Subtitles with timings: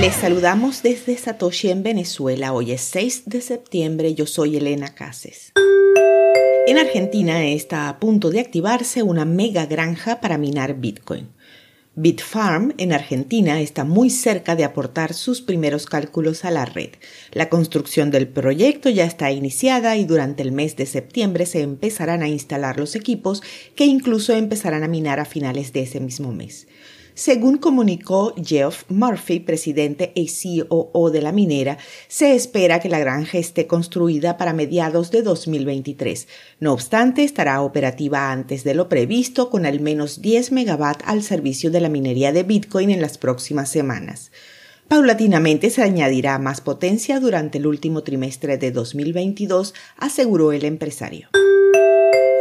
[0.00, 2.52] Les saludamos desde Satoshi en Venezuela.
[2.52, 4.14] Hoy es 6 de septiembre.
[4.14, 5.52] Yo soy Elena Cases.
[6.68, 11.30] En Argentina está a punto de activarse una mega granja para minar Bitcoin.
[11.96, 16.90] Bitfarm en Argentina está muy cerca de aportar sus primeros cálculos a la red.
[17.32, 22.22] La construcción del proyecto ya está iniciada y durante el mes de septiembre se empezarán
[22.22, 23.42] a instalar los equipos
[23.74, 26.68] que incluso empezarán a minar a finales de ese mismo mes.
[27.18, 33.38] Según comunicó Jeff Murphy, presidente y COO de la minera, se espera que la granja
[33.38, 36.28] esté construida para mediados de 2023.
[36.60, 41.72] No obstante, estará operativa antes de lo previsto con al menos 10 megawatt al servicio
[41.72, 44.30] de la minería de Bitcoin en las próximas semanas.
[44.86, 51.30] Paulatinamente se añadirá más potencia durante el último trimestre de 2022, aseguró el empresario.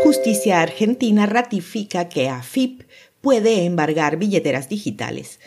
[0.03, 2.83] Justicia Argentina ratifica que AFIP
[3.21, 5.39] puede embargar billeteras digitales.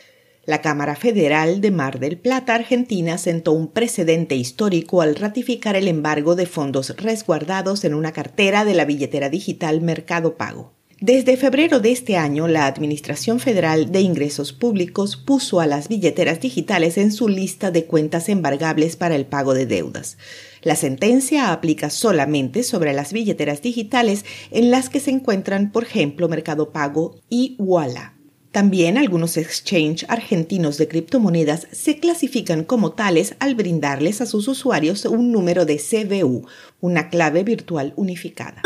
[0.44, 5.86] La Cámara Federal de Mar del Plata, Argentina, sentó un precedente histórico al ratificar el
[5.86, 10.79] embargo de fondos resguardados en una cartera de la billetera digital Mercado Pago.
[11.00, 16.40] Desde febrero de este año, la Administración Federal de Ingresos Públicos puso a las billeteras
[16.40, 20.18] digitales en su lista de cuentas embargables para el pago de deudas.
[20.60, 26.28] La sentencia aplica solamente sobre las billeteras digitales en las que se encuentran, por ejemplo,
[26.28, 28.12] Mercado Pago y Walla.
[28.52, 35.06] También algunos exchange argentinos de criptomonedas se clasifican como tales al brindarles a sus usuarios
[35.06, 36.46] un número de CBU,
[36.82, 38.60] una clave virtual unificada.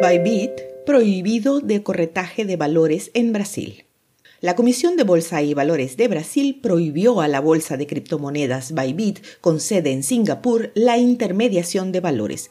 [0.00, 3.84] Bybit prohibido de corretaje de valores en Brasil.
[4.40, 9.18] La Comisión de Bolsa y Valores de Brasil prohibió a la bolsa de criptomonedas Bybit,
[9.42, 12.50] con sede en Singapur, la intermediación de valores.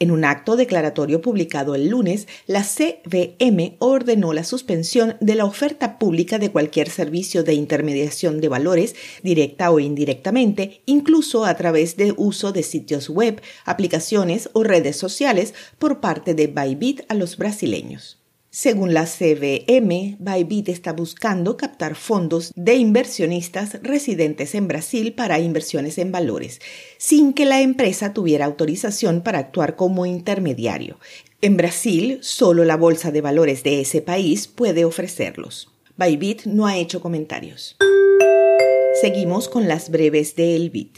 [0.00, 5.98] En un acto declaratorio publicado el lunes, la CVM ordenó la suspensión de la oferta
[5.98, 12.14] pública de cualquier servicio de intermediación de valores, directa o indirectamente, incluso a través de
[12.16, 18.18] uso de sitios web, aplicaciones o redes sociales por parte de Bybit a los brasileños.
[18.50, 25.98] Según la CVM, Bybit está buscando captar fondos de inversionistas residentes en Brasil para inversiones
[25.98, 26.60] en valores,
[26.96, 30.98] sin que la empresa tuviera autorización para actuar como intermediario.
[31.42, 35.70] En Brasil, solo la bolsa de valores de ese país puede ofrecerlos.
[35.98, 37.76] Bybit no ha hecho comentarios.
[39.02, 40.96] Seguimos con las breves de Elbit.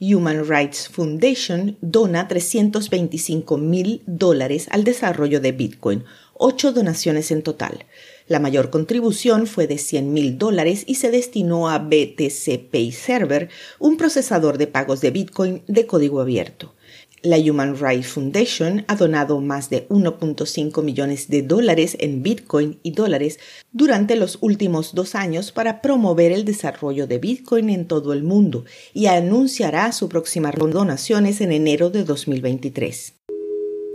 [0.00, 6.04] Human Rights Foundation dona 325 mil dólares al desarrollo de Bitcoin,
[6.40, 7.86] ocho donaciones en total.
[8.26, 13.50] La mayor contribución fue de 100 mil dólares y se destinó a BTC Pay Server,
[13.78, 16.74] un procesador de pagos de Bitcoin de código abierto.
[17.22, 22.92] La Human Rights Foundation ha donado más de 1.5 millones de dólares en Bitcoin y
[22.92, 23.38] dólares
[23.72, 28.64] durante los últimos dos años para promover el desarrollo de Bitcoin en todo el mundo
[28.94, 33.19] y anunciará su próxima ronda de donaciones en enero de 2023.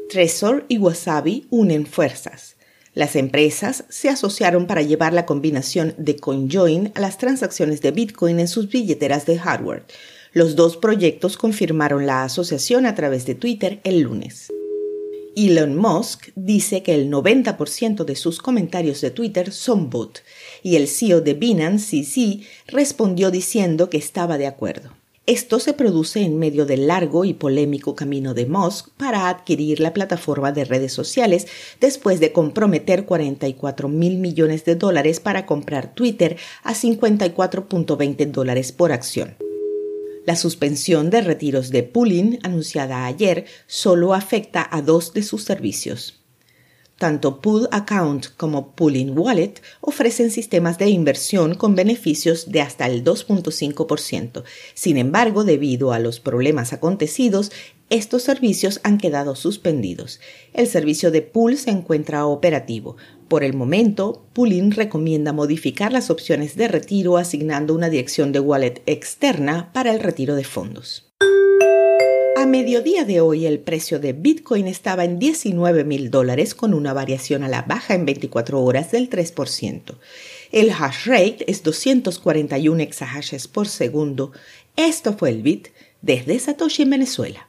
[0.10, 2.56] Trezor y Wasabi unen fuerzas.
[2.94, 8.40] Las empresas se asociaron para llevar la combinación de CoinJoin a las transacciones de Bitcoin
[8.40, 9.84] en sus billeteras de hardware.
[10.32, 14.52] Los dos proyectos confirmaron la asociación a través de Twitter el lunes.
[15.36, 20.22] Elon Musk dice que el 90% de sus comentarios de Twitter son bot
[20.64, 24.92] y el CEO de Binance CC respondió diciendo que estaba de acuerdo.
[25.28, 29.92] Esto se produce en medio del largo y polémico camino de Musk para adquirir la
[29.92, 31.48] plataforma de redes sociales
[31.82, 38.92] después de comprometer 44 mil millones de dólares para comprar Twitter a 54.20 dólares por
[38.92, 39.36] acción.
[40.28, 46.25] La suspensión de retiros de pooling anunciada ayer solo afecta a dos de sus servicios.
[46.98, 53.04] Tanto Pool Account como Pooling Wallet ofrecen sistemas de inversión con beneficios de hasta el
[53.04, 54.44] 2.5%.
[54.74, 57.52] Sin embargo, debido a los problemas acontecidos,
[57.90, 60.22] estos servicios han quedado suspendidos.
[60.54, 62.96] El servicio de Pool se encuentra operativo.
[63.28, 68.82] Por el momento, Pooling recomienda modificar las opciones de retiro asignando una dirección de wallet
[68.86, 71.12] externa para el retiro de fondos.
[72.38, 76.92] A mediodía de hoy el precio de Bitcoin estaba en 19 mil dólares con una
[76.92, 79.96] variación a la baja en 24 horas del 3%.
[80.52, 84.34] El hash rate es 241 exahashes por segundo.
[84.76, 85.70] Esto fue el Bit
[86.02, 87.48] desde Satoshi en Venezuela.